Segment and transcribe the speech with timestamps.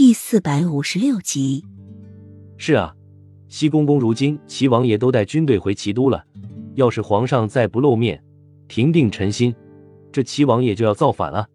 [0.00, 1.62] 第四百五十六集。
[2.56, 2.94] 是啊，
[3.48, 6.24] 西公公如今齐王爷都带军队回齐都了，
[6.74, 8.24] 要是皇上再不露面，
[8.66, 9.54] 平定臣心，
[10.10, 11.46] 这齐王爷就要造反了。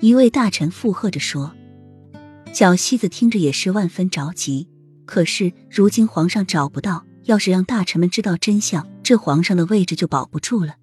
[0.00, 1.54] 一位大臣附和着说。
[2.52, 4.68] 小西子听着也是万分着急。
[5.06, 10.74] 可是如今皇上找不到，要是让大臣们知道真相，这皇上的位置就保不住了。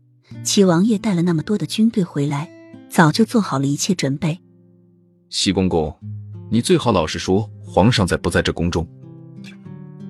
[0.44, 2.50] 齐王爷带了那么多的军队回来，
[2.89, 4.39] 早就做好了一切准备。
[5.30, 5.96] 西公公。
[6.54, 8.85] 你最好老实说，皇上在不在这宫中？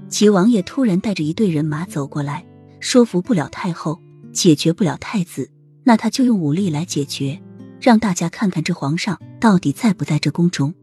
[0.09, 2.43] 齐王爷突然带着一队人马走过来，
[2.79, 4.02] 说服不了太后，
[4.33, 5.52] 解决不了太子，
[5.83, 7.39] 那他就用武力来解决，
[7.80, 10.73] 让大家看看这皇上到底在不在这宫中。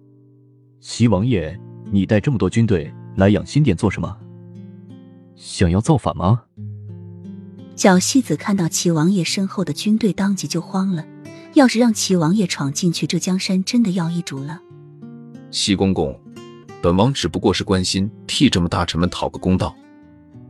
[0.81, 1.59] 齐王爷，
[1.91, 4.17] 你带这么多军队来养心殿做什么？
[5.35, 6.43] 想要造反吗？
[7.75, 11.05] 小戏子看到齐王爷身后的军队，当即就慌了。
[11.55, 14.63] 要是让齐王爷闯进去，这江山真的要易主了。
[15.51, 16.19] 西公公，
[16.83, 19.75] 本王只不过是关心替这么大臣们讨个公道。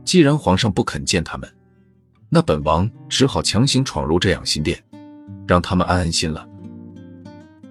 [0.03, 1.49] 既然皇上不肯见他们，
[2.29, 4.83] 那本王只好强行闯入这养心殿，
[5.47, 6.47] 让他们安安心了。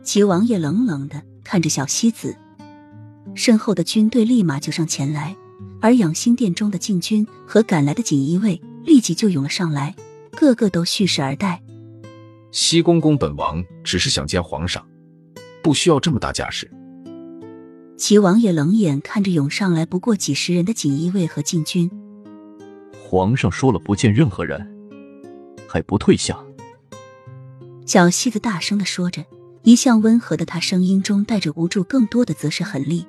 [0.03, 2.35] 齐王爷冷冷的看着小西子，
[3.35, 5.37] 身后的军队立马就上前来，
[5.83, 9.95] 而养心殿中的禁军和赶来的锦衣卫立即就涌了上来，
[10.33, 11.63] 个个都蓄势而待。
[12.53, 14.83] 西公公，本王只是想见皇上，
[15.63, 16.71] 不需要这么大架势。
[17.99, 21.91] 齐王爷冷眼看着涌上来不过几十人的锦衣卫和禁军，
[23.03, 24.65] 皇上说了不见任何人，
[25.67, 26.39] 还不退下。
[27.87, 29.25] 小西子大声的说着，
[29.65, 33.05] 一向温和的他声音中带着无助，更多的则是狠厉。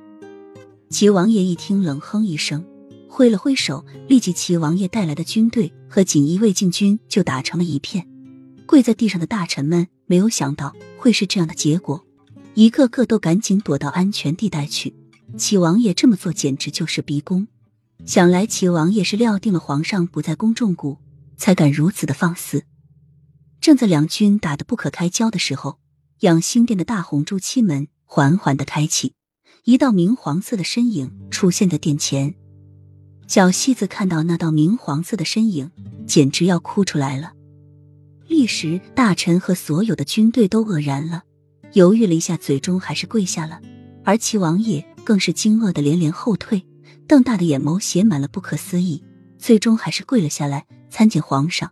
[0.90, 2.66] 齐王爷一听，冷哼一声，
[3.08, 8.08] 挥了挥手，立即齐王爷带来的军队和锦衣卫禁军就打成了一片。
[8.66, 12.04] 跪在地上的大臣们没有想到会是这样的结果。
[12.60, 14.94] 一个个都赶紧躲到安全地带去。
[15.38, 17.48] 齐王爷这么做简直就是逼宫，
[18.06, 20.98] 想来齐王爷是料定了皇上不在宫中谷，
[21.38, 22.66] 才敢如此的放肆。
[23.62, 25.80] 正在两军打得不可开交的时候，
[26.20, 29.14] 养心殿的大红朱漆门缓缓的开启，
[29.64, 32.36] 一道明黄色的身影出现在殿前。
[33.26, 35.72] 小戏子看到那道明黄色的身影，
[36.06, 37.32] 简直要哭出来了。
[38.28, 41.24] 立时，大臣和所有的军队都愕然了。
[41.74, 43.60] 犹豫了一下，最终还是跪下了，
[44.04, 46.66] 而齐王爷更是惊愕的连连后退，
[47.08, 49.04] 瞪大的眼眸写满了不可思议，
[49.38, 51.72] 最终还是跪了下来，参见皇上。